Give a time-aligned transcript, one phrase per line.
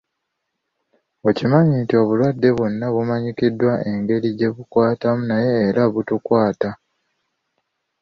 [1.29, 6.69] Okimanyi nti obulwadde bwonna bumanyikiddwa engeri gye bukwatamu naye era butukwata.